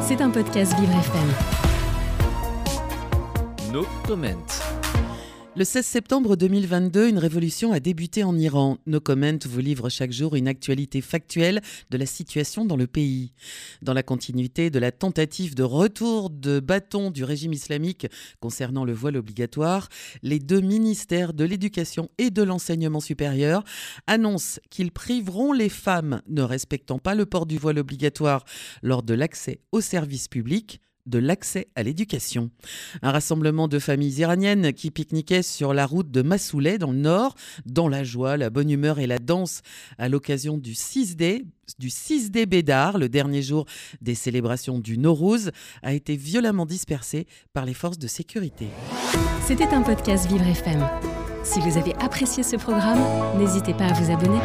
C'est 0.00 0.22
un 0.22 0.30
podcast 0.30 0.74
Vivre 0.78 0.94
FM. 0.98 1.28
No 3.72 3.84
comment. 4.06 4.67
Le 5.58 5.64
16 5.64 5.84
septembre 5.84 6.36
2022, 6.36 7.08
une 7.08 7.18
révolution 7.18 7.72
a 7.72 7.80
débuté 7.80 8.22
en 8.22 8.38
Iran. 8.38 8.78
No 8.86 9.00
Comment 9.00 9.38
vous 9.44 9.58
livre 9.58 9.88
chaque 9.88 10.12
jour 10.12 10.36
une 10.36 10.46
actualité 10.46 11.00
factuelle 11.00 11.62
de 11.90 11.98
la 11.98 12.06
situation 12.06 12.64
dans 12.64 12.76
le 12.76 12.86
pays. 12.86 13.32
Dans 13.82 13.92
la 13.92 14.04
continuité 14.04 14.70
de 14.70 14.78
la 14.78 14.92
tentative 14.92 15.56
de 15.56 15.64
retour 15.64 16.30
de 16.30 16.60
bâton 16.60 17.10
du 17.10 17.24
régime 17.24 17.54
islamique 17.54 18.06
concernant 18.38 18.84
le 18.84 18.92
voile 18.92 19.16
obligatoire, 19.16 19.88
les 20.22 20.38
deux 20.38 20.60
ministères 20.60 21.34
de 21.34 21.42
l'Éducation 21.42 22.08
et 22.18 22.30
de 22.30 22.44
l'Enseignement 22.44 23.00
supérieur 23.00 23.64
annoncent 24.06 24.60
qu'ils 24.70 24.92
priveront 24.92 25.52
les 25.52 25.70
femmes 25.70 26.22
ne 26.28 26.42
respectant 26.42 27.00
pas 27.00 27.16
le 27.16 27.26
port 27.26 27.46
du 27.46 27.58
voile 27.58 27.80
obligatoire 27.80 28.44
lors 28.80 29.02
de 29.02 29.14
l'accès 29.14 29.58
aux 29.72 29.80
services 29.80 30.28
publics 30.28 30.80
de 31.08 31.18
l'accès 31.18 31.68
à 31.74 31.82
l'éducation. 31.82 32.50
Un 33.02 33.10
rassemblement 33.10 33.68
de 33.68 33.78
familles 33.78 34.20
iraniennes 34.20 34.72
qui 34.72 34.90
pique-niquaient 34.90 35.42
sur 35.42 35.74
la 35.74 35.86
route 35.86 36.10
de 36.10 36.22
Massoulet 36.22 36.78
dans 36.78 36.92
le 36.92 36.98
nord, 36.98 37.34
dans 37.66 37.88
la 37.88 38.04
joie, 38.04 38.36
la 38.36 38.50
bonne 38.50 38.70
humeur 38.70 38.98
et 38.98 39.06
la 39.06 39.18
danse 39.18 39.62
à 39.98 40.08
l'occasion 40.08 40.58
du 40.58 40.72
6D, 40.72 41.44
du 41.78 41.88
6D 41.88 42.46
Bédar, 42.46 42.98
le 42.98 43.08
dernier 43.08 43.42
jour 43.42 43.66
des 44.00 44.14
célébrations 44.14 44.78
du 44.78 44.98
Nowruz, 44.98 45.50
a 45.82 45.92
été 45.94 46.16
violemment 46.16 46.66
dispersé 46.66 47.26
par 47.52 47.64
les 47.64 47.74
forces 47.74 47.98
de 47.98 48.06
sécurité. 48.06 48.68
C'était 49.46 49.68
un 49.68 49.82
podcast 49.82 50.28
Vivre 50.28 50.46
FM. 50.46 50.86
Si 51.44 51.60
vous 51.60 51.78
avez 51.78 51.94
apprécié 51.94 52.42
ce 52.42 52.56
programme, 52.56 53.00
n'hésitez 53.38 53.72
pas 53.72 53.86
à 53.86 53.92
vous 53.92 54.12
abonner. 54.12 54.40